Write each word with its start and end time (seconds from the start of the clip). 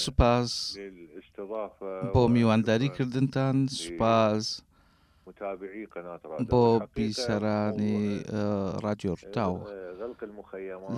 سوپاز 0.00 0.50
بۆ 2.14 2.24
میوانداریکردنتان 2.34 3.56
سوپاز 3.80 4.44
بۆ 6.50 6.64
بیسەرانی 6.94 8.00
ڕادیۆرتاو 8.84 9.54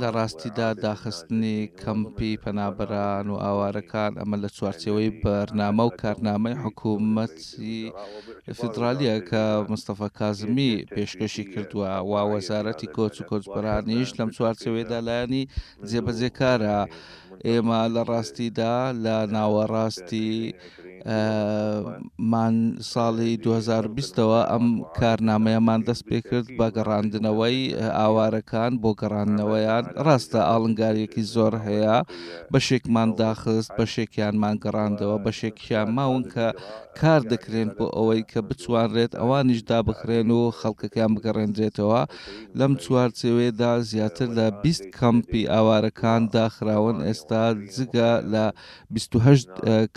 لە 0.01 0.09
ڕاستیدا 0.17 0.69
داخستنی 0.87 1.57
کەمپی 1.83 2.33
پەنابەران 2.45 3.27
و 3.31 3.37
ئاوارەکان 3.45 4.13
ئەمە 4.21 4.37
لە 4.45 4.49
چوارچەوەی 4.57 5.11
بەرنامە 5.23 5.85
و 5.87 5.93
کارنامەی 6.03 6.59
حکوومەتی 6.65 7.81
فدرالیە 8.59 9.17
کە 9.29 9.45
مستەفە 9.73 10.09
کازمی 10.19 10.73
پێشکەشی 10.95 11.45
کردووە 11.53 11.93
وا 12.11 12.23
وەزارەتی 12.33 12.89
کۆچ 12.97 13.15
و 13.21 13.25
کۆچبرانیش 13.31 14.11
لەم 14.19 14.31
چوارچەوەی 14.37 14.89
دالانی 14.93 15.49
جێبەجێکارە. 15.89 16.79
ئێمە 17.47 17.81
لە 17.95 18.03
ڕاستیدا 18.11 18.75
لە 19.05 19.17
ناوەڕاستی 19.35 20.35
مان 21.05 22.55
ساڵی 22.91 23.33
2020ەوە 23.47 24.39
ئەم 24.51 24.67
کارنامەیەمان 24.99 25.81
دەست 25.89 26.05
پێ 26.09 26.19
کرد 26.29 26.47
بە 26.59 26.67
گەڕاندنەوەی 26.77 27.59
ئاوارەکان 27.99 28.73
بۆ 28.83 28.91
گەڕاندنەوەیان 29.01 29.85
ڕاستە 30.07 30.41
ئاڵنگارێکی 30.51 31.23
زۆر 31.35 31.53
هەیە 31.67 31.97
بەشێکمان 32.53 33.09
داخست 33.21 33.71
بەشێکیانمان 33.79 34.57
گەڕاندەوە 34.65 35.17
بەشێکیان 35.27 35.89
ماون 35.99 36.23
کە 36.33 36.47
کار 37.01 37.21
دەکرێن 37.33 37.71
بۆ 37.77 37.87
ئەوەی 37.97 38.23
کە 38.31 38.41
بتوانرێت 38.49 39.13
ئەوانیش 39.21 39.61
دابخرێن 39.71 40.29
و 40.39 40.43
خەڵکەکان 40.61 41.11
بگەڕێنرێتەوە 41.17 42.03
لەم 42.59 42.73
چوارچێوێدا 42.83 43.73
زیاتر 43.91 44.29
لە 44.39 44.47
20 44.63 44.95
کەمپی 44.99 45.43
ئاوارەکان 45.53 46.23
داخراون 46.37 46.97
ئێستا 47.07 47.45
جگە 47.77 48.11
لە 48.33 48.45
28 48.95 49.49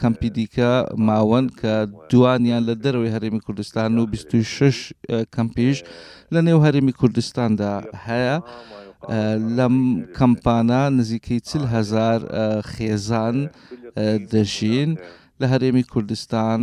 کەمپی 0.02 0.30
دیکە 0.38 0.74
mawenke 0.98 1.88
Derinyanli 2.10 3.10
Herêmê 3.16 3.40
Kurdistan 3.46 3.90
û 4.02 4.04
bîst 4.12 4.30
û 4.38 4.40
şeş 4.58 4.78
kampêj 5.36 5.76
li 6.34 6.40
nêw 6.48 6.58
Herêmê 6.66 6.94
Kurdistan 7.02 7.52
de 7.58 7.72
heye 8.06 8.38
لەم 9.58 9.76
کەمپانە 10.18 10.82
نزیکەی 11.00 11.40
چل 11.50 11.64
هزار 11.76 12.20
خێزان 12.72 13.38
دەژین 14.34 14.92
لە 15.40 15.46
هەرێمی 15.54 15.86
کوردستان 15.94 16.62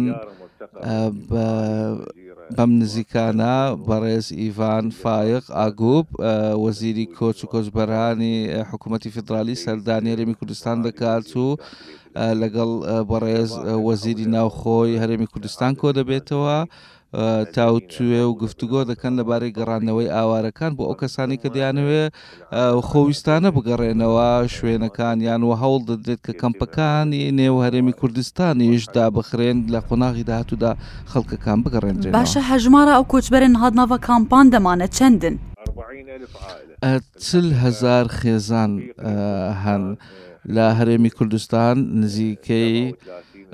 بەم 2.56 2.70
نزیکانە 2.80 3.54
بەڕێز 3.88 4.26
ئیڤان 4.40 4.86
فایق 5.02 5.44
ئاگوب 5.58 6.06
وەزیری 6.64 7.06
کۆچ 7.16 7.38
و 7.42 7.50
کۆچبەرانی 7.52 8.36
حکوومەتی 8.70 9.10
فدرالی 9.16 9.60
سەردانیێرێمی 9.64 10.38
کوردستان 10.40 10.76
دەکات 10.86 11.28
و 11.42 11.46
لەگەڵ 12.42 12.70
بەڕێز 13.10 13.50
وەزیری 13.88 14.26
ناوخۆی 14.36 15.00
هەرێمی 15.02 15.30
کوردستان 15.32 15.72
کۆ 15.80 15.88
دەبێتەوە. 15.98 16.58
تاوتوێ 17.54 18.22
و 18.28 18.34
گفتوگۆ 18.42 18.80
دەکەن 18.90 19.12
لەبارەی 19.18 19.54
گەڕانەوەی 19.58 20.12
ئاوارەکان 20.14 20.72
بۆ 20.76 20.82
ئەو 20.88 20.96
کەسانی 21.02 21.40
کە 21.42 21.48
دەیانوێ 21.56 22.04
خۆویستانە 22.88 23.48
بگەڕێنەوە 23.56 24.28
شوێنەکان 24.56 25.16
یان 25.28 25.42
و 25.44 25.52
هەوڵ 25.62 25.80
دەدرێت 25.90 26.20
کە 26.26 26.32
کەمپەکانی 26.42 27.22
نێو 27.40 27.56
هەرێمی 27.64 27.94
کوردستانیش 28.00 28.82
دابخرێن 28.96 29.58
لە 29.72 29.80
قۆناغی 29.88 30.24
داهاتوودا 30.28 30.72
خەڵکەکان 31.12 31.58
بگەڕێنێ 31.64 32.08
باشە 32.20 32.40
هەژمارە 32.50 32.92
ئەو 32.96 33.04
کۆچبەرن 33.12 33.54
هاادناوە 33.60 33.98
کامپان 34.08 34.46
دەمانە 34.54 34.86
چەندن 34.96 35.34
چل 37.26 37.48
هزار 37.64 38.04
خێزان 38.18 38.72
هەن 39.64 39.84
لە 40.54 40.66
هەرێمی 40.78 41.12
کوردستان 41.18 41.76
نزیکەی 42.00 42.78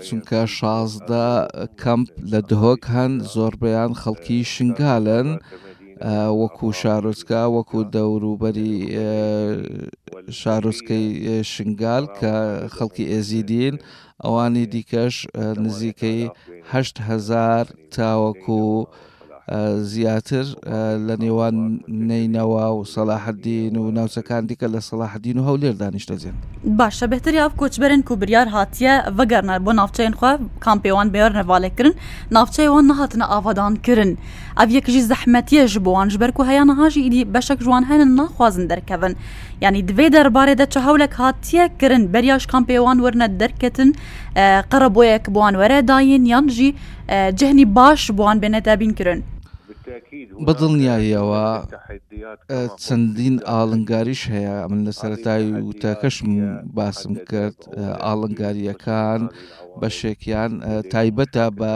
چونکە 0.08 0.42
شازدە 0.58 1.28
کەمپ 1.82 2.10
لە 2.32 2.40
دهۆک 2.50 2.82
هەن 2.96 3.12
زۆربیان 3.36 3.92
خەڵکی 4.02 4.40
شنگالن 4.54 5.30
وەکو 6.42 6.68
شارۆچکە 6.80 7.42
وەکو 7.56 7.80
دەوروبەری 7.96 8.76
شارۆچکەی 10.40 11.06
شنگال 11.54 12.06
کە 12.20 12.36
خەڵکی 12.76 13.10
ئێزیدین 13.12 13.76
ئەوانی 14.24 14.66
دیکەش 14.74 15.16
نزیکەیه 15.64 16.30
هزار 17.10 17.66
تاوەکو 17.96 18.58
و 18.76 18.78
زیاتر 19.94 20.44
لە 21.08 21.16
نێوان 21.24 21.56
نینەوە 22.10 22.66
و 22.78 22.84
سەلاحدین 22.96 23.74
و 23.82 23.92
ناوچەکان 23.98 24.44
دیکە 24.50 24.68
لە 24.76 24.80
سەلاحدین 24.90 25.38
و 25.40 25.44
هەولێر 25.48 25.76
دانیشتە 25.82 26.16
زیێن 26.22 26.36
باشە 26.80 27.04
بهتر 27.12 27.34
یاف 27.34 27.54
کۆچبەرن 27.62 28.02
و 28.12 28.16
بریار 28.22 28.48
هاتیە 28.56 28.94
بەگەرنەر 29.18 29.60
بۆ 29.66 29.72
ناوچەیان 29.80 30.14
خوا 30.20 30.32
کامپێوان 30.66 31.08
بێر 31.16 31.32
نەڤالێکردن 31.40 31.94
ناوچەیەوان 32.36 32.86
نەهاتنە 32.92 33.26
ئاوادانکردن 33.32 34.12
ئەف 34.60 34.70
یەکژی 34.78 35.02
زەحمەتیە 35.12 35.64
ژ 35.72 35.74
بۆوان 35.86 36.08
ژبەر 36.14 36.30
و 36.40 36.44
هەیە 36.50 36.64
نەهاژی 36.72 37.02
ئیدی 37.06 37.24
بەشک 37.36 37.60
جوان 37.66 37.84
هەنن 37.90 38.12
ناخوازن 38.20 38.66
دەرکەون 38.72 39.14
ینی 39.66 39.82
دوێ 39.90 40.08
دەربارێ 40.16 40.54
دەچە 40.62 40.80
هەولێک 40.88 41.14
هاتیە 41.22 41.64
کردن 41.82 42.04
بەریاش 42.14 42.44
کامپێوان 42.54 42.98
وەرنە 43.04 43.28
دەرکەتن 43.42 43.90
قەرە 44.72 44.90
بۆیەک 44.96 45.26
بۆوان 45.36 45.56
وەرە 45.62 45.80
داین 45.92 46.24
یانژی 46.34 46.70
جهنی 47.40 47.66
باش 47.78 48.02
بۆوان 48.18 48.38
بێنە 48.42 48.62
دابین 48.68 48.94
کردن 49.00 49.20
بەدڵنیاییەوە 50.48 51.48
چەندین 52.84 53.36
ئاڵنگاریش 53.54 54.22
هەیە 54.34 54.58
من 54.70 54.82
لە 54.88 54.92
سەرەتای 55.00 55.44
و 55.68 55.72
تاکەشم 55.84 56.30
باسم 56.78 57.14
کرد 57.30 57.60
ئاڵنگاریەکان 58.08 59.22
بەشێکیان 59.82 60.52
تایبەتە 60.94 61.46
بە 61.60 61.74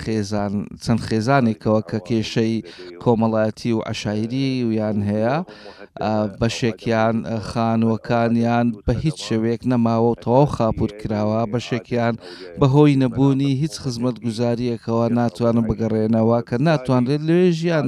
خێزان 0.00 0.54
چەند 0.84 1.00
خێزانێکەوە 1.08 1.80
کە 1.90 1.98
کێشەی 2.08 2.56
کۆمەڵایەتی 3.02 3.72
و 3.76 3.80
عشاعری 3.92 4.48
ویان 4.68 4.98
هەیە 5.10 5.36
بەشێکیان 6.40 7.16
خانوەکانیان 7.50 8.66
بە 8.86 8.92
هیچ 9.04 9.16
شەوێک 9.26 9.60
نەماوە 9.70 10.10
و 10.12 10.18
تەواو 10.24 10.46
خاپور 10.56 10.90
کراوە 11.00 11.40
بەشێکیان 11.52 12.14
بەهۆی 12.60 12.98
نەبوونی 13.02 13.50
هیچ 13.62 13.74
خزمەت 13.82 14.16
گوزاریەکەوە 14.24 15.04
ناتوانن 15.18 15.64
بگەڕێنەوە 15.68 16.38
کە 16.48 16.56
ناتوانرێت 16.68 17.22
لێژ 17.28 17.55
ژیان 17.60 17.86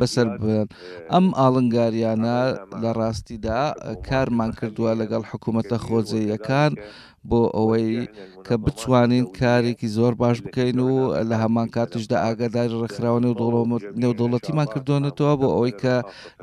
بەسەر 0.00 0.26
بن 0.40 0.52
ئەم 1.12 1.26
ئاڵنگاریانە 1.40 2.38
لە 2.82 2.90
ڕاستیدا 3.00 3.60
کارمان 4.08 4.50
کردووە 4.58 4.92
لەگەڵ 5.00 5.22
حکوومەتە 5.30 5.76
خۆجەیەکان 5.86 6.72
بۆ 7.30 7.38
ئەوەی 7.56 7.90
کە 8.46 8.54
بتوانین 8.64 9.24
کارێکی 9.40 9.88
زۆر 9.96 10.12
باش 10.22 10.38
بکەین 10.46 10.78
و 10.88 10.92
لە 11.30 11.36
هەمان 11.42 11.68
کاتشدا 11.76 12.16
ئاگاداری 12.24 12.78
ڕخراوانی 12.82 13.28
و 13.32 13.78
نێودوڵەتیمان 14.02 14.68
کردوێتەوە 14.74 15.34
بۆ 15.40 15.46
ئەوەی 15.54 15.74
کە 15.82 15.96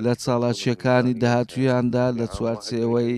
لە 0.04 0.14
چاڵاچیەکانی 0.24 1.14
داهاتویاندا 1.22 2.06
لە 2.20 2.26
چوارچەوەی 2.36 3.14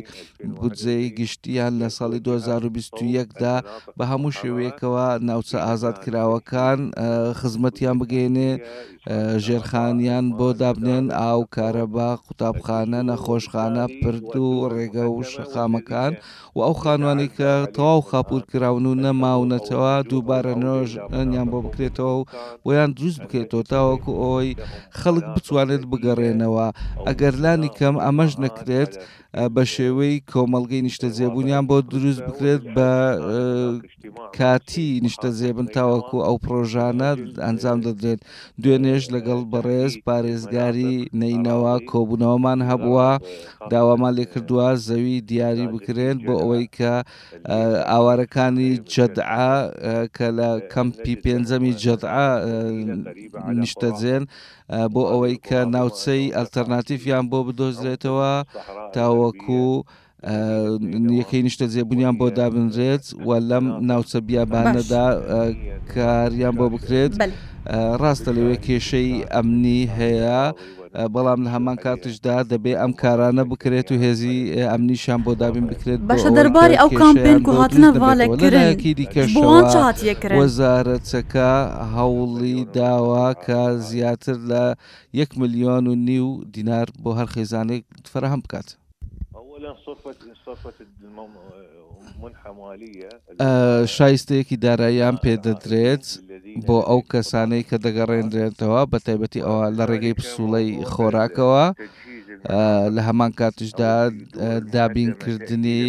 بودجەی 0.58 1.08
گشتیان 1.20 1.74
لە 1.82 1.88
ساڵی 1.98 2.20
2021دا 2.28 3.56
بە 4.00 4.04
هەموو 4.12 4.32
شێوەیەکەوە 4.40 5.08
ناوچە 5.28 5.58
ئازادکراوەکان 5.68 6.80
خزمەتیان 7.40 7.98
بگەێنێ 8.02 8.52
ژێرخانیان 9.46 10.26
بۆ 10.38 10.48
دابنێن 10.62 11.06
ئاو 11.20 11.40
کارەبا 11.56 12.10
قوتابخانە 12.26 13.00
نەخۆشخانە 13.10 13.86
پرد 14.00 14.36
و 14.46 14.70
ڕێگە 14.76 15.06
و 15.12 15.24
شەخامەکان 15.32 16.12
و 16.56 16.60
ئەو 16.66 16.74
خانوانی 16.84 17.30
کە 17.38 17.53
کە 17.54 17.62
تەواو 17.78 18.00
خاپورکراون 18.10 18.86
و 18.92 18.96
نەماونەتەوە 19.04 19.94
دووبارە 20.10 20.54
نۆژیان 20.66 21.48
بۆ 21.52 21.60
بکرێتەوە 21.66 22.14
و 22.18 22.28
بۆیان 22.64 22.90
دروست 22.98 23.20
بکرێتەوە 23.24 23.64
تاوەکو 23.72 24.14
ئەوی 24.22 24.50
خەڵک 25.00 25.26
بتوانێت 25.36 25.84
بگەڕێنەوە 25.92 26.68
ئەگەر 27.08 27.34
لانی 27.44 27.72
کەم 27.78 27.96
ئەمەش 28.06 28.32
نەکرێت 28.44 28.94
بە 29.56 29.64
شێوەی 29.74 30.16
کۆمەلگەی 30.32 30.86
نیشتە 30.88 31.10
زێبوونیان 31.18 31.66
بۆ 31.70 31.78
دروست 31.94 32.22
بکرێت 32.28 32.64
بە 32.76 32.92
کاتی 34.38 34.90
نیشتە 35.06 35.30
زێبن 35.40 35.68
تاوەکو 35.78 36.18
ئەو 36.26 36.36
پرۆژانە 36.46 37.10
ئەنجام 37.46 37.80
دەدرێت 37.86 38.20
دوێنێش 38.62 39.04
لەگەڵ 39.16 39.40
بەڕێز 39.54 39.94
پارێزگاری 40.08 40.94
نینەوە 41.22 41.74
کۆبوونەوەمان 41.90 42.60
هەبووە 42.70 43.10
داوامان 43.72 44.14
لێ 44.18 44.26
کردووە 44.32 44.68
زەوی 44.88 45.16
دیاری 45.30 45.66
بکرێن 45.74 46.18
بۆ 46.26 46.34
ئەوەی 46.42 46.66
کە 46.78 46.94
ئاوارەکانی 47.92 48.70
جەدعا 48.94 49.54
کە 50.16 50.28
لە 50.38 50.50
کەمپی 50.74 51.16
پێنجەمی 51.24 51.74
جەدعا 51.84 52.28
نیشتەجێن 53.62 54.24
بۆ 54.94 55.02
ئەوەی 55.12 55.36
کە 55.48 55.60
ناوچەی 55.76 56.34
ئەلتەرناتیفیان 56.38 57.26
بۆ 57.32 57.40
بدۆزرێتەوە 57.48 58.32
تاوە 58.96 59.23
وەکو 59.26 59.64
یەکەی 61.22 61.42
نیشتە 61.48 61.66
زێبوونیان 61.74 62.16
بۆ 62.22 62.28
دابنرێت 62.40 63.04
و 63.28 63.30
لەم 63.50 63.66
ناوچە 63.90 64.20
بیابانەدا 64.28 65.06
کاریان 65.94 66.54
بۆ 66.60 66.66
بکرێت 66.74 67.14
ڕاستە 68.02 68.32
لەوێ 68.38 68.56
کێشەی 68.66 69.12
ئەمنی 69.34 69.80
هەیە. 69.98 70.42
بەڵام 71.16 71.40
لە 71.46 71.50
هەمان 71.56 71.78
کاتشدا 71.84 72.38
دەبێ 72.52 72.74
ئەم 72.82 72.92
کارانە 73.02 73.44
بکرێت 73.52 73.88
و 73.92 73.96
هێزی 74.04 74.40
ئەمنیشان 74.72 75.20
بۆ 75.26 75.32
دابین 75.42 75.66
بکرێت 75.72 76.00
بەشە 76.12 76.30
دەرباری 76.38 76.76
ئەو 76.82 76.90
کامپین 77.02 77.38
و 77.50 77.54
هاتنە 77.62 77.90
ڤالێکی 78.02 78.92
دیکەشوەکرێت 79.00 80.22
وەزارەتەکە 80.40 81.52
هەوڵی 81.96 82.58
داوا 82.78 83.28
کە 83.46 83.60
زیاتر 83.90 84.38
لە 84.50 84.64
1 85.14 85.30
میلیۆن 85.40 85.86
و 85.88 85.96
نیو 86.10 86.28
دینار 86.56 86.88
بۆ 87.04 87.12
هەر 87.20 87.28
خێزانێک 87.34 87.84
فەرەهم 88.14 88.42
بکات. 88.46 88.70
اولا 89.66 89.76
صرفه 89.86 90.14
صرفه 90.46 90.86
منحماليه 92.22 93.10
شایستەیەکی 93.98 94.58
داراییان 94.66 95.16
پێدەدرێت 95.26 96.06
بۆ 96.68 96.78
ئەو 96.90 97.00
کەسانەی 97.12 97.64
کە 97.70 97.78
دەگەڕێنرێتەوە 97.86 98.82
بە 98.92 98.98
تایبەتی 99.08 99.46
ئەوە 99.48 99.66
لە 99.78 99.84
ڕێگەی 99.92 100.18
پسوڵەی 100.20 100.70
خۆراکەوە 100.94 101.66
لە 102.96 103.02
هەمان 103.08 103.32
کاتشدا 103.40 103.96
دابینکردنی 104.74 105.86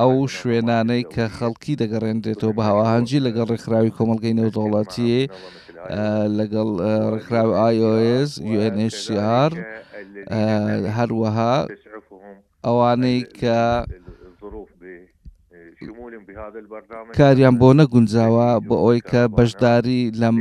ئەو 0.00 0.12
شوێنانەی 0.36 1.02
کە 1.14 1.24
خەڵکی 1.36 1.78
دەگەڕێنرێتەوە 1.82 2.52
بە 2.56 2.62
هاواهەنجی 2.68 3.24
لەگەڵ 3.26 3.46
ڕێکخراوی 3.52 3.94
کۆمەلگەی 3.98 4.36
نێودوڵەتی 4.40 5.16
لەگەڵ 6.38 6.68
ڕێکخراوی 7.12 7.54
آیس 7.66 8.32
UNHCR 8.54 9.52
هەروەها 10.96 11.54
ئەوانەی 12.66 13.20
کە 13.38 13.56
کاریان 17.18 17.54
بۆ 17.60 17.68
نەگونجاوە 17.80 18.48
بۆ 18.68 18.76
ئەوی 18.82 19.00
کە 19.10 19.22
بەشداری 19.38 20.00
لەم 20.20 20.36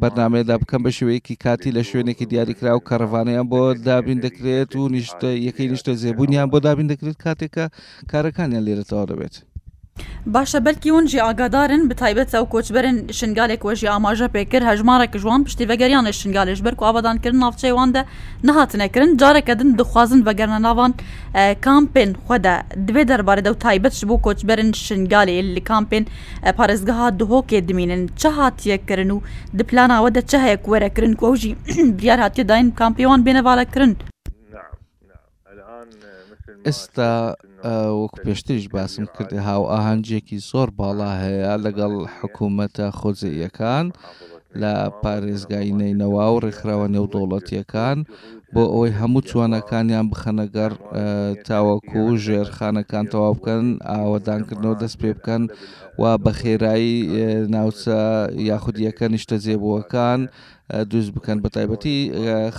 بەرنمەیەدا 0.00 0.56
بکەم 0.62 0.80
بە 0.86 0.90
شوەیەکی 0.98 1.36
کاتی 1.44 1.74
لە 1.76 1.82
شوێنێکی 1.88 2.26
دیاریکرا 2.30 2.72
و 2.76 2.86
کەڕوانیان 2.88 3.46
بۆ 3.52 3.60
دابین 3.88 4.18
دەکرێت 4.26 4.70
و 4.76 4.88
نیشتە 4.94 5.30
یەکەی 5.46 5.70
نیشتە 5.72 5.92
زێبوونیان 6.02 6.48
بۆ 6.52 6.58
دابین 6.66 6.88
دەکرێت 6.92 7.18
کاتێکە 7.24 7.64
کارەکانیان 8.10 8.64
لێرەتەوە 8.66 9.04
دەبێت. 9.10 9.34
باشە 10.34 10.58
بەلکی 10.66 10.90
ون 10.96 11.04
جی 11.10 11.18
ئاگادارن 11.26 11.82
بە 11.90 11.94
تایبەت 12.02 12.28
ئەو 12.36 12.44
کۆچبەرن 12.54 12.96
شنگالێک 13.18 13.60
وەژی 13.68 13.88
ئاماژە 13.92 14.28
پێکرد 14.34 14.64
هەژمارێک 14.70 15.12
ژوان 15.22 15.40
پشتی 15.46 15.64
بەگەریانە 15.70 16.10
شنگالش 16.20 16.58
بەر 16.66 16.74
و 16.78 16.84
ئابادانکردن 16.86 17.40
ناوچەیواندە 17.44 18.02
نەهاتنەکردن 18.46 19.10
جارێکەدن 19.20 19.70
دخوازن 19.80 20.20
بەگەرنە 20.28 20.60
ناوان 20.66 20.92
کامپین 21.66 22.10
خودە 22.26 22.54
دوێ 22.86 23.02
دەربارەدە 23.10 23.50
و 23.52 23.60
تایبەتش 23.66 24.00
بۆ 24.08 24.14
کۆچبەرن 24.26 24.70
شنگالی 24.86 25.36
لە 25.56 25.60
کامپین 25.70 26.04
پارێزگەها 26.58 27.08
دهۆکێ 27.20 27.58
دمینن 27.68 28.02
چه 28.20 28.30
هاتیەکردن 28.36 29.10
و 29.14 29.18
دپلاناوەدە 29.58 30.20
چه 30.30 30.36
هەیە 30.44 30.56
وەرەکردن 30.72 31.14
کۆژی 31.22 31.52
بریار 31.98 32.18
هااتێ 32.24 32.42
داین 32.50 32.66
کامپیوان 32.80 33.20
بێنەواالەکردن 33.26 33.92
ئستا 36.68 37.10
وەک 37.64 38.12
پێشتریش 38.24 38.66
باسم 38.76 39.04
کرد 39.18 39.32
هاو 39.48 39.62
ئاهەنجێکی 39.74 40.38
زۆر 40.50 40.68
باڵا 40.78 41.10
هەیە 41.24 41.54
لەگەڵ 41.64 41.94
حکوومەتە 42.18 42.86
خۆزەیەکان 42.98 43.86
لە 44.60 44.74
پارێزگای 45.02 45.70
نینەوە 45.80 46.24
و 46.32 46.40
ڕێکخراوە 46.44 46.86
نێودوڵەتیەکان 46.94 47.98
بۆ 48.52 48.62
ئەوەی 48.72 48.96
هەموو 49.00 49.26
چوانەکانیان 49.28 50.06
بخەنەگەر 50.12 50.72
تاوەکو 51.48 52.00
و 52.08 52.18
ژێرخانەکان 52.24 53.04
تەواو 53.12 53.34
بکەن 53.38 53.64
ئاوەدانکردنەوە 53.90 54.76
دەست 54.82 54.96
پێ 55.00 55.10
بکەن 55.18 55.42
و 56.00 56.02
بە 56.24 56.32
خێرایی 56.40 56.94
ناوچە 57.54 57.98
یاخودیەکە 58.50 59.06
نیشتە 59.14 59.36
زێبووەکان 59.44 60.20
دووست 60.90 61.10
بکەن 61.16 61.38
بە 61.44 61.48
تایبەتی 61.54 61.98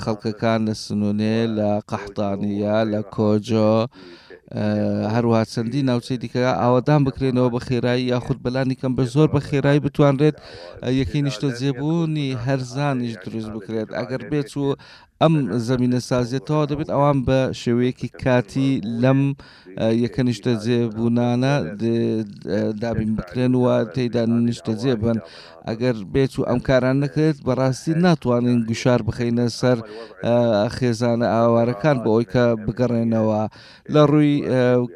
خەڵکەکان 0.02 0.60
لە 0.68 0.74
سنوونێ 0.84 1.38
لە 1.58 1.70
قەحتانیە 1.90 2.78
لە 2.92 3.02
کۆجۆ، 3.16 3.74
هەروها 5.14 5.40
چەندی 5.54 5.84
ناوچەی 5.90 6.22
دیکە 6.24 6.42
ئاوادان 6.62 7.02
بکرێنەوە 7.08 7.54
بە 7.54 7.60
خێرایی 7.68 8.10
یاخود 8.14 8.38
بەلانی 8.46 8.80
کەم 8.82 8.92
بە 8.98 9.04
زۆر 9.14 9.28
بە 9.36 9.40
خێرایی 9.48 9.84
بتوانرێت 9.86 10.36
یەکەی 11.00 11.24
نیشتە 11.28 11.48
جێبوونی 11.60 12.30
هەرزانیش 12.46 13.14
دروست 13.24 13.50
بکرێت 13.56 13.90
ئەگەر 14.00 14.22
بێت 14.32 14.52
و 14.58 14.64
ئەم 15.22 15.34
زمینە 15.70 16.00
سازیێتەوە 16.12 16.64
دەبێت 16.72 16.90
ئەوان 16.94 17.18
بە 17.28 17.40
شێوەیەکی 17.62 18.10
کاتی 18.24 18.70
لەم 19.04 19.22
یەکەنیشتە 20.04 20.52
جێبوونانە 20.64 21.56
دابین 22.82 23.12
بکرێن 23.18 23.54
و 23.58 23.66
تێدا 23.96 24.24
نیشتە 24.48 24.74
جێبن 24.82 25.18
ئەگەر 25.68 25.96
بێت 26.14 26.32
و 26.38 26.48
ئەم 26.50 26.60
کاران 26.70 26.96
نەکرێت 27.04 27.38
بەڕاستی 27.48 27.94
ناتوانین 28.06 28.60
گوشار 28.70 29.02
بخینە 29.08 29.46
سەر 29.60 29.78
خێزانە 30.76 31.28
ئاوارەکان 31.38 31.98
بۆ 32.04 32.08
ئەوی 32.14 32.30
کە 32.34 32.46
بگەڕێنەوە 32.66 33.42
لە 33.94 34.02
ڕووی 34.12 34.36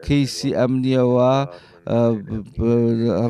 کەیسی 0.05 0.51
ئەمنیەوە 0.59 1.33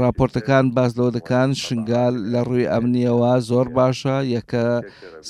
راپۆرتەکان 0.04 0.66
باز 0.76 0.92
لەوە 0.98 1.12
دەکەن 1.18 1.50
شنگال 1.64 2.14
لە 2.34 2.40
ڕووی 2.48 2.70
ئەمنیەوە 2.72 3.34
زۆر 3.50 3.68
باشە 3.80 4.16
یەکە 4.36 4.66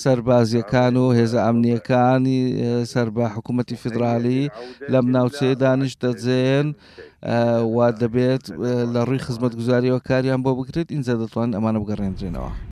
سەربازیەکان 0.01 0.93
و 1.01 1.05
هێزە 1.17 1.39
ئەمنیەکانی 1.45 2.41
سەر 2.91 3.07
بە 3.15 3.25
حکوومەتی 3.35 3.75
فدرالی 3.83 4.41
لەم 4.93 5.05
ناوچەیە 5.15 5.55
دانیش 5.63 5.93
دەجێن 6.03 6.67
وا 7.75 7.87
دەبێت 8.01 8.43
لە 8.93 9.01
ڕووی 9.07 9.23
خزمەت 9.25 9.53
گوزاریەوە 9.59 10.01
کاریان 10.09 10.39
بۆ 10.45 10.51
بکرێت 10.59 10.87
اینجا 10.91 11.13
دەتوان 11.23 11.49
ئەمانە 11.55 11.79
بگەڕێنرێنەوە. 11.81 12.59